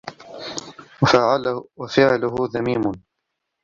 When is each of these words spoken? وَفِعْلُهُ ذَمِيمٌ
وَفِعْلُهُ 1.01 2.35
ذَمِيمٌ 2.53 2.91